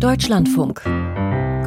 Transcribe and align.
Deutschlandfunk. 0.00 0.82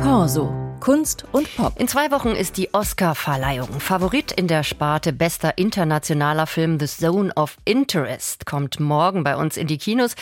Corso. 0.03 0.53
Kunst 0.79 1.25
und 1.31 1.53
Pop. 1.57 1.79
In 1.79 1.87
zwei 1.87 2.11
Wochen 2.11 2.29
ist 2.29 2.57
die 2.57 2.73
Oscar-Verleihung. 2.73 3.79
Favorit 3.79 4.31
in 4.31 4.47
der 4.47 4.63
Sparte 4.63 5.11
bester 5.11 5.57
internationaler 5.57 6.45
Film 6.45 6.79
The 6.79 6.85
Zone 6.85 7.33
of 7.35 7.57
Interest 7.65 8.45
kommt 8.45 8.79
morgen 8.79 9.23
bei 9.23 9.35
uns 9.35 9.57
in 9.57 9.65
die 9.65 9.79
Kinos. 9.79 10.15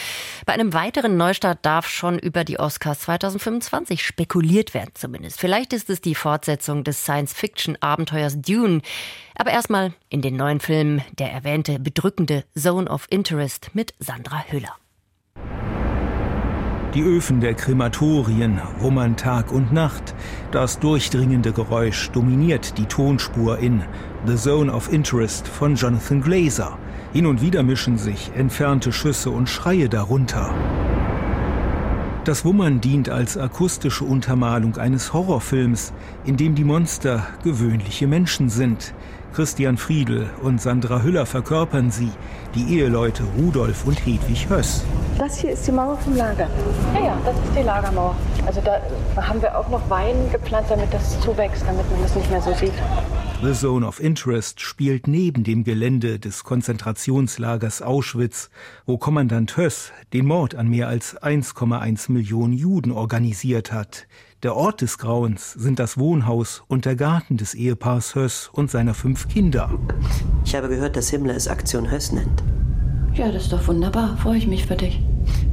Bei 0.45 0.53
einem 0.53 0.73
weiteren 0.73 1.17
Neustart 1.17 1.59
darf 1.65 1.89
schon 1.89 2.17
über 2.17 2.45
die 2.45 2.59
Oscars 2.59 3.01
2025 3.01 4.01
spekuliert 4.01 4.73
werden 4.73 4.91
zumindest. 4.93 5.39
Vielleicht 5.39 5.73
ist 5.73 5.89
es 5.89 5.99
die 5.99 6.15
Fortsetzung 6.15 6.85
des 6.85 7.03
Science-Fiction-Abenteuers 7.03 8.41
Dune. 8.41 8.81
Aber 9.35 9.51
erstmal 9.51 9.93
in 10.07 10.21
den 10.21 10.37
neuen 10.37 10.61
Film 10.61 11.01
der 11.19 11.31
erwähnte 11.33 11.77
bedrückende 11.77 12.45
Zone 12.57 12.89
of 12.89 13.05
Interest 13.09 13.71
mit 13.73 13.93
Sandra 13.99 14.45
Hüller. 14.47 14.77
Die 16.93 17.03
Öfen 17.03 17.41
der 17.41 17.53
Krematorien 17.53 18.61
wummern 18.79 19.17
Tag 19.17 19.51
und 19.51 19.73
Nacht. 19.73 20.15
Das 20.51 20.79
durchdringende 20.79 21.51
Geräusch 21.51 22.09
dominiert 22.11 22.77
die 22.77 22.85
Tonspur 22.85 23.59
in 23.59 23.83
The 24.25 24.37
Zone 24.37 24.71
of 24.71 24.91
Interest 24.91 25.47
von 25.47 25.75
Jonathan 25.75 26.21
Glazer. 26.21 26.77
Hin 27.11 27.25
und 27.25 27.41
wieder 27.41 27.61
mischen 27.61 27.97
sich 27.97 28.31
entfernte 28.35 28.93
Schüsse 28.93 29.31
und 29.31 29.49
Schreie 29.49 29.89
darunter. 29.89 30.53
Das 32.23 32.45
Wummern 32.45 32.81
dient 32.81 33.09
als 33.09 33.37
akustische 33.37 34.05
Untermalung 34.05 34.77
eines 34.77 35.13
Horrorfilms, 35.13 35.93
in 36.25 36.35
dem 36.35 36.55
die 36.55 36.65
Monster 36.65 37.25
gewöhnliche 37.43 38.07
Menschen 38.07 38.49
sind. 38.49 38.93
Christian 39.33 39.77
Friedel 39.77 40.29
und 40.41 40.61
Sandra 40.61 41.03
Hüller 41.03 41.25
verkörpern 41.25 41.91
sie, 41.91 42.11
die 42.55 42.77
Eheleute 42.77 43.23
Rudolf 43.37 43.85
und 43.85 43.97
Hedwig 44.05 44.49
Höss. 44.49 44.83
Das 45.17 45.39
hier 45.39 45.51
ist 45.51 45.65
die 45.65 45.71
Mauer 45.71 45.97
vom 45.97 46.15
Lager. 46.15 46.47
Ja, 46.93 47.03
ja, 47.03 47.21
das 47.25 47.35
ist 47.35 47.55
die 47.57 47.63
Lagermauer. 47.63 48.15
Also 48.45 48.61
da 48.61 48.79
haben 49.21 49.41
wir 49.41 49.57
auch 49.57 49.67
noch 49.69 49.89
Wein 49.89 50.15
gepflanzt, 50.31 50.71
damit 50.71 50.93
das 50.93 51.19
zuwächst, 51.21 51.63
damit 51.65 51.89
man 51.91 52.01
das 52.03 52.15
nicht 52.15 52.29
mehr 52.29 52.41
so 52.41 52.53
sieht. 52.53 52.73
The 53.43 53.53
Zone 53.53 53.85
of 53.85 53.99
Interest 53.99 54.61
spielt 54.61 55.07
neben 55.07 55.43
dem 55.43 55.63
Gelände 55.63 56.19
des 56.19 56.43
Konzentrationslagers 56.43 57.83
Auschwitz, 57.83 58.49
wo 58.85 58.97
Kommandant 58.97 59.57
Höss 59.57 59.91
den 60.13 60.25
Mord 60.25 60.55
an 60.55 60.69
mehr 60.69 60.87
als 60.87 61.15
1,1 61.21 62.11
Millionen 62.11 62.53
Juden 62.53 62.91
organisiert 62.91 63.71
hat. 63.71 64.07
Der 64.43 64.55
Ort 64.55 64.81
des 64.81 64.99
Grauens 64.99 65.53
sind 65.53 65.79
das 65.79 65.97
Wohnhaus 65.97 66.61
und 66.67 66.85
der 66.85 66.95
Garten 66.95 67.37
des 67.37 67.55
Ehepaars 67.55 68.13
Höss 68.13 68.51
und 68.53 68.69
seiner 68.69 68.93
fünf 68.93 69.27
Kinder. 69.27 69.71
Ich 70.45 70.53
habe 70.53 70.69
gehört, 70.69 70.95
dass 70.95 71.09
Himmler 71.09 71.35
es 71.35 71.47
Aktion 71.47 71.89
Höss 71.89 72.11
nennt. 72.11 72.43
Ja, 73.15 73.31
das 73.31 73.45
ist 73.45 73.53
doch 73.53 73.67
wunderbar. 73.67 74.15
Freue 74.17 74.37
ich 74.37 74.45
mich 74.45 74.67
für 74.67 74.75
dich. 74.75 75.01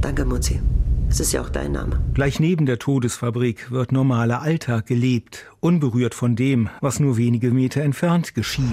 Danke, 0.01 0.23
Mutzi. 0.23 0.61
Es 1.09 1.19
ist 1.19 1.31
ja 1.31 1.41
auch 1.41 1.49
dein 1.49 1.71
Name. 1.71 1.99
Gleich 2.13 2.39
neben 2.39 2.67
der 2.67 2.77
Todesfabrik 2.77 3.71
wird 3.71 3.91
normaler 3.91 4.43
Alltag 4.43 4.85
gelebt, 4.85 5.47
unberührt 5.61 6.13
von 6.13 6.35
dem, 6.35 6.69
was 6.79 6.99
nur 6.99 7.17
wenige 7.17 7.49
Meter 7.49 7.81
entfernt 7.81 8.35
geschieht. 8.35 8.65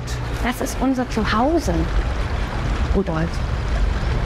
Das 0.45 0.61
ist 0.61 0.77
unser 0.83 1.09
Zuhause, 1.09 1.73
Rudolf. 2.95 3.31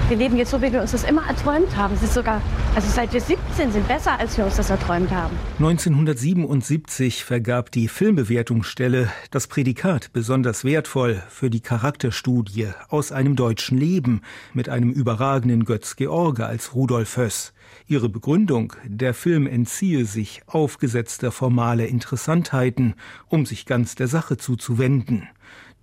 Wir 0.08 0.16
leben 0.16 0.36
jetzt 0.36 0.50
so, 0.50 0.60
wie 0.60 0.72
wir 0.72 0.80
uns 0.82 0.90
das 0.90 1.04
immer 1.04 1.28
erträumt 1.28 1.76
haben. 1.76 1.94
Es 1.94 2.02
ist 2.02 2.14
sogar, 2.14 2.42
also 2.76 2.90
seit 2.90 3.14
wir 3.14 3.22
17 3.22 3.72
sind, 3.72 3.88
besser, 3.88 4.20
als 4.20 4.36
wir 4.36 4.44
uns 4.44 4.56
das 4.56 4.68
erträumt 4.68 5.10
haben. 5.10 5.34
1977 5.58 7.24
vergab 7.24 7.72
die 7.72 7.88
Filmbewertungsstelle 7.88 9.10
das 9.30 9.46
Prädikat 9.46 10.12
besonders 10.12 10.62
wertvoll 10.62 11.22
für 11.30 11.48
die 11.48 11.60
Charakterstudie 11.60 12.68
aus 12.90 13.12
einem 13.12 13.34
deutschen 13.34 13.78
Leben 13.78 14.20
mit 14.52 14.68
einem 14.68 14.90
überragenden 14.90 15.64
Götz 15.64 15.96
George 15.96 16.44
als 16.44 16.74
Rudolf 16.74 17.16
Höss. 17.16 17.54
Ihre 17.86 18.10
Begründung, 18.10 18.74
der 18.84 19.14
Film 19.14 19.46
entziehe 19.46 20.04
sich 20.04 20.42
aufgesetzter 20.46 21.32
formaler 21.32 21.86
Interessantheiten, 21.86 22.94
um 23.28 23.46
sich 23.46 23.64
ganz 23.64 23.94
der 23.94 24.06
Sache 24.06 24.36
zuzuwenden. 24.36 25.26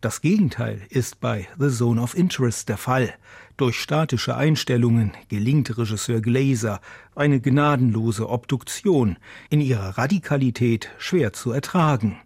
Das 0.03 0.19
Gegenteil 0.19 0.81
ist 0.89 1.21
bei 1.21 1.47
The 1.57 1.69
Zone 1.69 2.01
of 2.01 2.13
Interest 2.13 2.67
der 2.67 2.75
Fall. 2.75 3.13
Durch 3.55 3.79
statische 3.79 4.35
Einstellungen 4.35 5.13
gelingt 5.29 5.77
Regisseur 5.77 6.19
Glazer 6.19 6.81
eine 7.15 7.39
gnadenlose 7.39 8.27
Obduktion, 8.27 9.15
in 9.49 9.61
ihrer 9.61 9.97
Radikalität 9.97 10.89
schwer 10.97 11.31
zu 11.31 11.53
ertragen. 11.53 12.17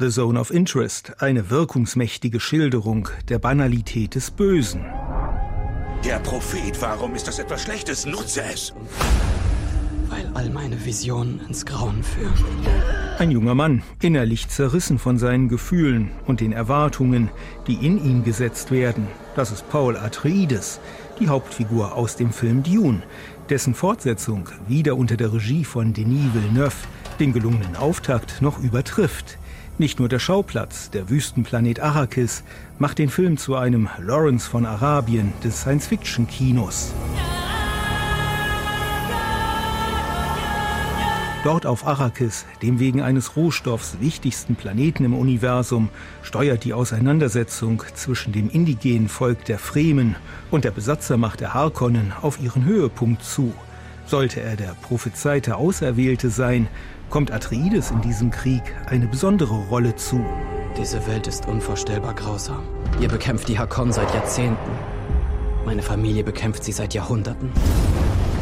The 0.00 0.08
Zone 0.08 0.40
of 0.40 0.50
Interest, 0.50 1.22
eine 1.22 1.50
wirkungsmächtige 1.50 2.40
Schilderung 2.40 3.08
der 3.28 3.38
Banalität 3.38 4.16
des 4.16 4.32
Bösen. 4.32 4.84
Der 6.04 6.18
Prophet, 6.24 6.82
warum 6.82 7.14
ist 7.14 7.28
das 7.28 7.38
etwas 7.38 7.62
Schlechtes? 7.62 8.06
Nutze 8.06 8.42
es! 8.42 8.74
Weil 10.10 10.28
all 10.34 10.50
meine 10.50 10.84
Visionen 10.84 11.40
ins 11.48 11.64
Grauen 11.64 12.02
führen. 12.02 12.34
Ein 13.18 13.30
junger 13.30 13.54
Mann, 13.54 13.82
innerlich 14.02 14.48
zerrissen 14.48 14.98
von 14.98 15.18
seinen 15.18 15.48
Gefühlen 15.48 16.10
und 16.26 16.40
den 16.40 16.52
Erwartungen, 16.52 17.30
die 17.66 17.74
in 17.74 18.02
ihn 18.04 18.24
gesetzt 18.24 18.70
werden. 18.70 19.06
Das 19.36 19.52
ist 19.52 19.68
Paul 19.70 19.96
Atreides, 19.96 20.80
die 21.20 21.28
Hauptfigur 21.28 21.94
aus 21.94 22.16
dem 22.16 22.32
Film 22.32 22.62
Dune, 22.62 23.02
dessen 23.48 23.74
Fortsetzung 23.74 24.48
wieder 24.66 24.96
unter 24.96 25.16
der 25.16 25.32
Regie 25.32 25.64
von 25.64 25.92
Denis 25.92 26.34
Villeneuve 26.34 26.76
den 27.20 27.32
gelungenen 27.32 27.76
Auftakt 27.76 28.40
noch 28.40 28.58
übertrifft. 28.58 29.38
Nicht 29.78 29.98
nur 29.98 30.08
der 30.08 30.18
Schauplatz, 30.18 30.90
der 30.90 31.08
Wüstenplanet 31.08 31.80
Arrakis, 31.80 32.42
macht 32.78 32.98
den 32.98 33.10
Film 33.10 33.36
zu 33.36 33.54
einem 33.54 33.88
Lawrence 33.98 34.48
von 34.48 34.66
Arabien 34.66 35.32
des 35.44 35.60
Science-Fiction-Kinos. 35.60 36.92
Dort 41.42 41.64
auf 41.64 41.86
Arrakis, 41.86 42.44
dem 42.60 42.78
wegen 42.80 43.00
eines 43.00 43.34
Rohstoffs 43.34 43.96
wichtigsten 43.98 44.56
Planeten 44.56 45.06
im 45.06 45.14
Universum, 45.14 45.88
steuert 46.22 46.64
die 46.64 46.74
Auseinandersetzung 46.74 47.82
zwischen 47.94 48.32
dem 48.34 48.50
indigenen 48.50 49.08
Volk 49.08 49.46
der 49.46 49.58
Fremen 49.58 50.16
und 50.50 50.64
der 50.64 50.70
Besatzermacht 50.70 51.40
der 51.40 51.54
Harkonnen 51.54 52.12
auf 52.20 52.38
ihren 52.42 52.66
Höhepunkt 52.66 53.24
zu. 53.24 53.54
Sollte 54.04 54.42
er 54.42 54.56
der 54.56 54.76
prophezeite 54.82 55.56
Auserwählte 55.56 56.28
sein, 56.28 56.68
kommt 57.08 57.30
Atreides 57.32 57.90
in 57.90 58.02
diesem 58.02 58.30
Krieg 58.30 58.62
eine 58.86 59.06
besondere 59.06 59.54
Rolle 59.54 59.96
zu. 59.96 60.22
Diese 60.76 61.06
Welt 61.06 61.26
ist 61.26 61.48
unvorstellbar 61.48 62.14
grausam. 62.14 62.64
Ihr 63.00 63.08
bekämpft 63.08 63.48
die 63.48 63.58
Hakon 63.58 63.92
seit 63.92 64.12
Jahrzehnten. 64.12 64.70
Meine 65.64 65.82
Familie 65.82 66.22
bekämpft 66.22 66.64
sie 66.64 66.72
seit 66.72 66.92
Jahrhunderten. 66.92 67.50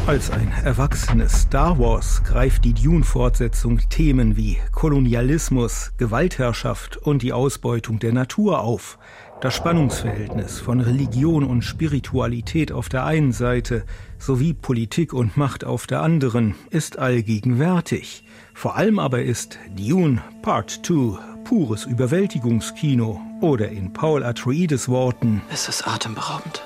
Als 0.09 0.31
ein 0.31 0.51
erwachsenes 0.63 1.43
Star 1.43 1.77
Wars 1.77 2.23
greift 2.23 2.65
die 2.65 2.73
Dune-Fortsetzung 2.73 3.79
Themen 3.91 4.35
wie 4.35 4.57
Kolonialismus, 4.71 5.91
Gewaltherrschaft 5.97 6.97
und 6.97 7.21
die 7.21 7.31
Ausbeutung 7.31 7.99
der 7.99 8.11
Natur 8.11 8.61
auf. 8.61 8.97
Das 9.39 9.53
Spannungsverhältnis 9.53 10.59
von 10.59 10.81
Religion 10.81 11.43
und 11.43 11.61
Spiritualität 11.61 12.71
auf 12.71 12.89
der 12.89 13.05
einen 13.05 13.33
Seite 13.33 13.83
sowie 14.17 14.55
Politik 14.55 15.13
und 15.13 15.37
Macht 15.37 15.63
auf 15.63 15.85
der 15.85 16.01
anderen 16.01 16.55
ist 16.71 16.97
allgegenwärtig. 16.97 18.23
Vor 18.55 18.77
allem 18.77 18.97
aber 18.97 19.21
ist 19.21 19.59
Dune 19.77 20.23
Part 20.41 20.71
2 20.87 21.19
pures 21.43 21.85
Überwältigungskino 21.85 23.21
oder 23.41 23.69
in 23.69 23.93
Paul 23.93 24.23
Atreides 24.23 24.89
Worten 24.89 25.43
Es 25.51 25.69
ist 25.69 25.87
atemberaubend. 25.87 26.63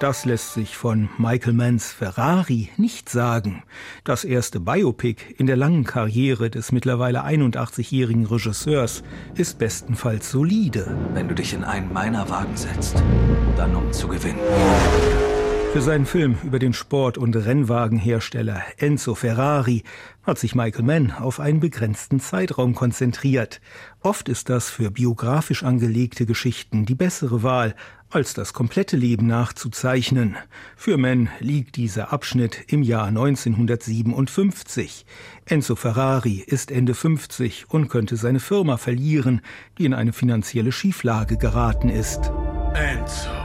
Das 0.00 0.24
lässt 0.24 0.54
sich 0.54 0.76
von 0.76 1.08
Michael 1.18 1.52
Manns 1.52 1.92
Ferrari 1.92 2.70
nicht 2.76 3.08
sagen. 3.08 3.62
Das 4.02 4.24
erste 4.24 4.58
Biopic 4.58 5.22
in 5.38 5.46
der 5.46 5.56
langen 5.56 5.84
Karriere 5.84 6.50
des 6.50 6.72
mittlerweile 6.72 7.24
81-jährigen 7.24 8.26
Regisseurs 8.26 9.04
ist 9.34 9.58
bestenfalls 9.58 10.30
solide. 10.30 10.96
Wenn 11.12 11.28
du 11.28 11.34
dich 11.34 11.54
in 11.54 11.64
einen 11.64 11.92
meiner 11.92 12.28
Wagen 12.28 12.56
setzt, 12.56 13.02
dann 13.56 13.76
um 13.76 13.92
zu 13.92 14.08
gewinnen. 14.08 14.40
Für 15.74 15.82
seinen 15.82 16.06
Film 16.06 16.36
über 16.44 16.60
den 16.60 16.72
Sport- 16.72 17.18
und 17.18 17.34
Rennwagenhersteller 17.34 18.62
Enzo 18.76 19.16
Ferrari 19.16 19.82
hat 20.22 20.38
sich 20.38 20.54
Michael 20.54 20.84
Mann 20.84 21.10
auf 21.10 21.40
einen 21.40 21.58
begrenzten 21.58 22.20
Zeitraum 22.20 22.76
konzentriert. 22.76 23.60
Oft 24.00 24.28
ist 24.28 24.50
das 24.50 24.70
für 24.70 24.92
biografisch 24.92 25.64
angelegte 25.64 26.26
Geschichten 26.26 26.86
die 26.86 26.94
bessere 26.94 27.42
Wahl, 27.42 27.74
als 28.08 28.34
das 28.34 28.52
komplette 28.52 28.96
Leben 28.96 29.26
nachzuzeichnen. 29.26 30.36
Für 30.76 30.96
Mann 30.96 31.28
liegt 31.40 31.74
dieser 31.74 32.12
Abschnitt 32.12 32.66
im 32.68 32.84
Jahr 32.84 33.06
1957. 33.08 35.04
Enzo 35.44 35.74
Ferrari 35.74 36.44
ist 36.46 36.70
Ende 36.70 36.94
50 36.94 37.64
und 37.68 37.88
könnte 37.88 38.14
seine 38.14 38.38
Firma 38.38 38.76
verlieren, 38.76 39.40
die 39.78 39.86
in 39.86 39.94
eine 39.94 40.12
finanzielle 40.12 40.70
Schieflage 40.70 41.36
geraten 41.36 41.88
ist. 41.88 42.30
Enzo, 42.74 43.43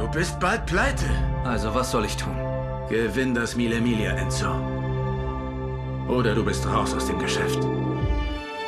du 0.00 0.08
bist 0.08 0.40
bald 0.40 0.64
pleite. 0.66 1.06
Also 1.44 1.74
was 1.74 1.90
soll 1.90 2.04
ich 2.04 2.16
tun? 2.16 2.36
Gewinn 2.88 3.34
das 3.34 3.56
Mille 3.56 3.80
Miglia, 3.80 4.12
Enzo. 4.12 4.50
Oder 6.08 6.34
du 6.34 6.44
bist 6.44 6.66
raus 6.66 6.94
aus 6.94 7.06
dem 7.06 7.18
Geschäft. 7.18 7.58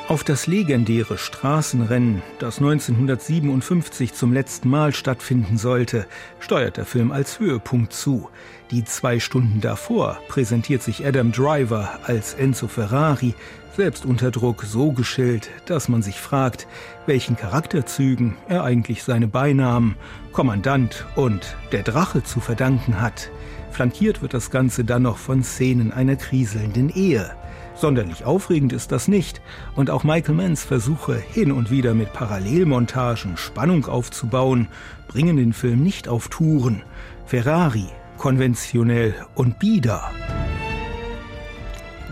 Auf 0.08 0.24
das 0.24 0.46
legendäre 0.48 1.16
Straßenrennen, 1.16 2.22
das 2.38 2.58
1957 2.58 4.12
zum 4.12 4.32
letzten 4.32 4.68
Mal 4.68 4.92
stattfinden 4.92 5.58
sollte, 5.58 6.06
steuert 6.40 6.76
der 6.76 6.84
Film 6.84 7.12
als 7.12 7.38
Höhepunkt 7.38 7.92
zu. 7.92 8.28
Die 8.72 8.84
zwei 8.84 9.20
Stunden 9.20 9.60
davor 9.60 10.18
präsentiert 10.28 10.82
sich 10.82 11.06
Adam 11.06 11.30
Driver 11.30 12.00
als 12.04 12.34
Enzo 12.34 12.66
Ferrari, 12.66 13.34
selbst 13.76 14.04
unter 14.04 14.30
Druck 14.30 14.64
so 14.64 14.92
geschillt, 14.92 15.48
dass 15.66 15.88
man 15.88 16.02
sich 16.02 16.20
fragt, 16.20 16.66
welchen 17.06 17.36
Charakterzügen 17.36 18.36
er 18.48 18.64
eigentlich 18.64 19.04
seine 19.04 19.28
Beinamen 19.28 19.94
Kommandant 20.32 21.06
und 21.14 21.56
der 21.70 21.84
Drache 21.84 22.22
zu 22.24 22.40
verdanken 22.40 23.00
hat. 23.00 23.30
Flankiert 23.70 24.20
wird 24.20 24.34
das 24.34 24.50
Ganze 24.50 24.84
dann 24.84 25.02
noch 25.02 25.16
von 25.16 25.42
Szenen 25.42 25.92
einer 25.92 26.16
kriselnden 26.16 26.90
Ehe. 26.90 27.34
Sonderlich 27.82 28.24
aufregend 28.24 28.72
ist 28.72 28.92
das 28.92 29.08
nicht. 29.08 29.42
Und 29.74 29.90
auch 29.90 30.04
Michael 30.04 30.36
Manns 30.36 30.62
Versuche, 30.62 31.16
hin 31.16 31.50
und 31.50 31.72
wieder 31.72 31.94
mit 31.94 32.12
Parallelmontagen 32.12 33.36
Spannung 33.36 33.86
aufzubauen, 33.86 34.68
bringen 35.08 35.36
den 35.36 35.52
Film 35.52 35.82
nicht 35.82 36.06
auf 36.06 36.28
Touren. 36.28 36.84
Ferrari, 37.26 37.88
konventionell 38.18 39.16
und 39.34 39.58
bieder. 39.58 40.12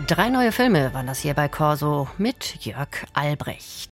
Drei 0.07 0.27
neue 0.27 0.51
Filme 0.51 0.93
waren 0.93 1.07
das 1.07 1.19
hier 1.19 1.35
bei 1.35 1.47
Corso 1.47 2.09
mit 2.17 2.65
Jörg 2.65 2.89
Albrecht. 3.13 3.89